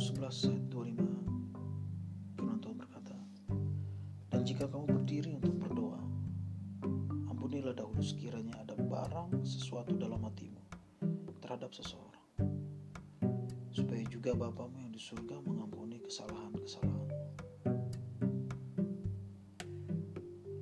11 0.00 0.16
ayat 0.48 0.64
25 0.72 0.96
firman 2.32 2.56
Tuhan 2.64 2.76
berkata, 2.80 3.12
Dan 4.32 4.48
jika 4.48 4.64
kamu 4.64 4.96
berdiri 4.96 5.36
untuk 5.36 5.60
berdoa, 5.60 6.00
ampunilah 7.28 7.76
dahulu 7.76 8.00
sekiranya 8.00 8.56
ada 8.64 8.80
barang 8.80 9.44
sesuatu 9.44 9.92
dalam 10.00 10.24
hatimu 10.24 10.64
terhadap 11.44 11.76
seseorang, 11.76 12.24
supaya 13.68 14.00
juga 14.08 14.32
Bapamu 14.32 14.80
yang 14.80 14.88
di 14.88 14.96
surga 14.96 15.36
mengampuni 15.44 16.00
kesalahan-kesalahan. 16.00 17.08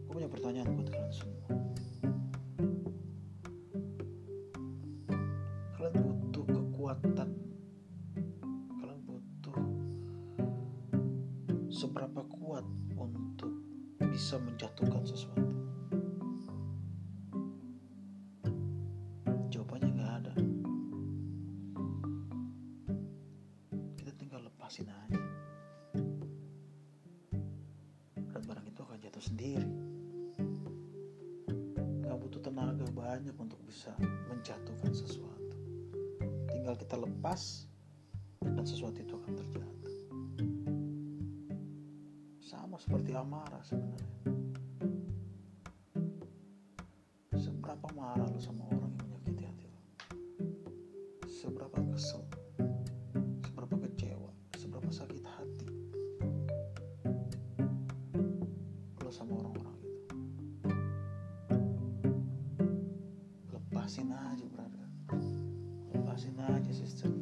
Gue 0.03 0.15
punya 0.19 0.27
pertanyaan 0.27 0.75
buat 0.75 0.91
kalian 0.91 1.15
semua. 1.15 1.47
Seberapa 11.79 12.27
kuat 12.27 12.67
untuk 12.99 13.55
bisa 14.11 14.35
menjatuhkan 14.43 15.07
sesuatu. 15.07 15.55
Jawabannya 19.47 19.91
nggak 19.95 20.13
ada. 20.19 20.35
Kita 23.95 24.11
tinggal 24.19 24.43
lepasin 24.51 24.91
aja. 24.91 25.23
Dan 28.27 28.43
barang 28.43 28.67
itu 28.67 28.81
akan 28.83 28.99
jatuh 28.99 29.23
sendiri 29.23 29.71
nggak 32.03 32.19
butuh 32.25 32.43
tenaga 32.43 32.87
banyak 32.91 33.37
untuk 33.39 33.63
bisa 33.63 33.95
menjatuhkan 34.27 34.91
sesuatu. 34.91 35.55
Tinggal 36.51 36.75
kita 36.75 36.99
lepas 36.99 37.71
dan 38.43 38.67
sesuatu 38.67 38.99
itu 38.99 39.15
akan 39.15 39.39
terjatuh. 39.39 39.78
Sama 42.49 42.81
seperti 42.81 43.13
amarah 43.13 43.61
sebenarnya. 43.61 44.09
Seberapa 47.37 47.93
marah 47.93 48.25
lo 48.25 48.41
sama 48.41 48.65
orang 48.73 48.89
yang 48.89 49.05
menyakiti 49.05 49.45
hati 49.45 49.67
lo? 49.69 49.81
Seberapa 51.29 51.77
kesel? 51.93 52.25
Seberapa 53.45 53.77
kecewa? 53.85 54.33
Seberapa 54.57 54.89
sakit 54.89 55.21
hati? 55.29 55.69
Lo 59.05 59.13
sama 59.13 59.37
orang-orang 59.45 59.77
itu. 59.85 60.09
lepasin 63.53 64.09
aja 64.09 64.47
brother 64.49 64.89
lepasin 65.93 66.37
aja 66.41 66.73
sister 66.73 67.13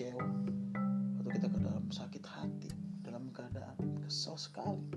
kecewa 0.00 0.24
waktu 1.20 1.28
kita 1.36 1.46
ke 1.52 1.58
dalam 1.60 1.84
sakit 1.92 2.24
hati 2.24 2.72
dalam 3.04 3.28
keadaan 3.36 4.00
kesel 4.00 4.32
sekali. 4.40 4.96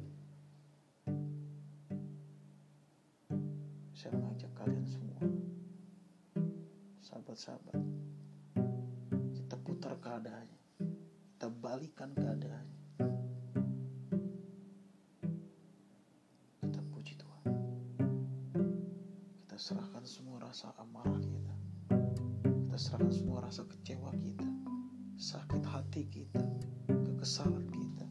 Saya 3.91 4.15
mengajak 4.15 4.47
kalian 4.55 4.87
semua 4.87 5.19
sahabat-sahabat 7.03 7.83
kita 9.35 9.55
putar 9.67 9.99
keadaannya 9.99 10.59
kita 11.35 11.47
balikan 11.51 12.15
keadaannya. 12.15 12.79
Kita 16.63 16.79
puji 16.95 17.19
Tuhan. 17.19 17.51
Kita 19.43 19.59
serahkan 19.59 20.07
semua 20.07 20.47
rasa 20.47 20.71
amarah 20.79 21.19
kita. 21.19 21.55
Kita 21.91 22.77
serahkan 22.79 23.11
semua 23.11 23.43
rasa 23.43 23.67
kecewa 23.67 24.15
kita 24.15 24.63
sakit 25.17 25.63
hati 25.65 26.05
kita 26.09 26.43
kekesalan 26.87 27.65
kita 27.69 28.05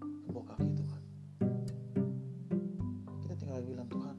ke 0.00 0.28
bawah 0.32 0.46
kaki 0.54 0.70
Tuhan 0.76 1.02
kita 3.22 3.34
tinggal 3.38 3.62
bilang 3.62 3.88
Tuhan 3.88 4.16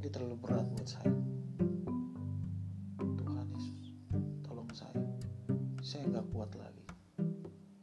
ini 0.00 0.08
terlalu 0.08 0.40
berat 0.40 0.64
buat 0.72 0.88
saya. 0.88 1.12
Tuhan 3.20 3.46
Yesus 3.52 3.92
tolong 4.40 4.64
saya. 4.72 4.96
Saya 5.84 6.08
nggak 6.08 6.24
kuat 6.32 6.48
lagi. 6.56 6.84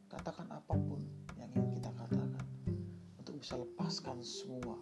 Katakan 0.09 0.49
apa 0.49 0.73
pun 0.73 1.05
yang 1.37 1.53
ingin 1.53 1.77
kita 1.77 1.93
katakan 1.93 2.41
untuk 3.21 3.37
bisa 3.37 3.53
lepaskan 3.61 4.17
semua 4.25 4.81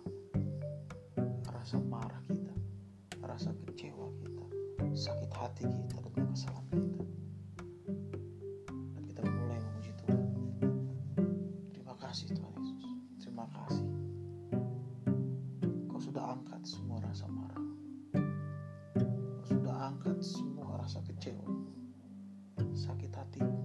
rasa 1.51 1.75
marah 1.83 2.23
kita 2.31 2.55
rasa 3.19 3.51
kecewa 3.67 4.07
kita 4.23 4.45
sakit 4.95 5.31
hati 5.35 5.67
kita 5.67 5.97
dan 6.15 6.31
kesalahan 6.31 6.71
kita 6.71 6.94
semua 16.65 16.97
rasa 17.05 17.29
marah. 17.29 17.61
Sudah 19.45 19.93
angkat 19.93 20.17
semua 20.25 20.81
rasa 20.81 20.97
kecewa. 21.05 21.45
Sakit 22.73 23.13
hatimu 23.13 23.61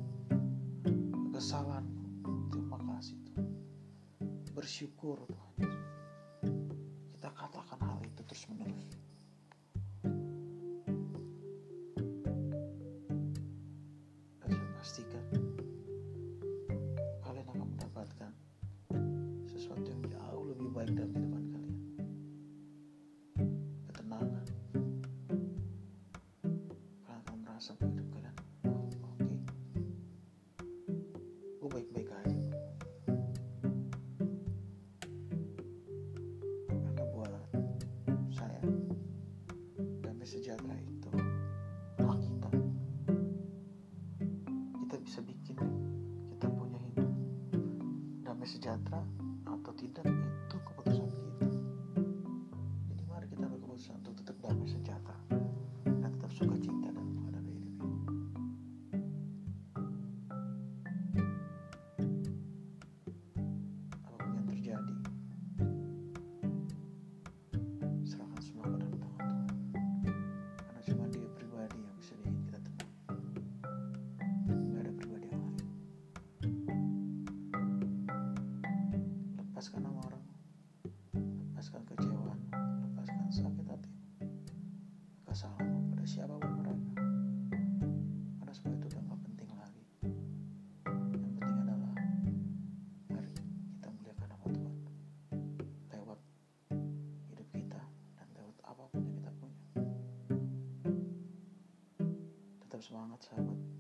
kesalahanmu 1.33 2.05
terima 2.53 2.77
kasih 2.77 3.16
Tuhan. 3.25 3.49
Bersyukur 4.53 5.25
Tuhan 5.25 5.50
sejahtera 48.50 48.98
atau 49.47 49.72
tidak 49.78 50.20
lepaskan 81.60 81.84
kecewaan, 81.92 82.41
lepaskan 82.57 83.28
sakit 83.28 83.66
hati, 83.68 83.92
kesalahan 85.28 85.92
pada 85.92 86.09
siapa 86.09 86.33
pun 86.41 86.57
mereka. 86.57 86.92
Karena 88.41 88.53
semua 88.57 88.80
itu 88.80 88.89
udah 88.89 89.03
gak 89.04 89.21
penting 89.28 89.51
lagi. 89.53 89.84
Yang 90.89 91.21
penting 91.21 91.57
adalah 91.60 91.92
mari 93.12 93.28
kita 93.77 93.89
muliakan 93.92 94.28
nama 94.33 94.47
Tuhan 94.57 94.77
lewat 95.92 96.18
hidup 97.28 97.48
kita 97.53 97.83
dan 97.92 98.27
lewat 98.41 98.57
apa 98.65 98.83
pun 98.89 99.01
yang 99.04 99.16
kita 99.21 99.30
punya. 99.36 99.60
Tetap 102.65 102.80
semangat 102.80 103.21
sahabat. 103.21 103.79